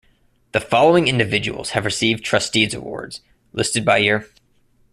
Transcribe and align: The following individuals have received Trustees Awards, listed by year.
The 0.53 0.59
following 0.59 1.07
individuals 1.07 1.69
have 1.77 1.85
received 1.85 2.23
Trustees 2.23 2.73
Awards, 2.73 3.21
listed 3.53 3.85
by 3.85 3.97
year. 3.99 4.27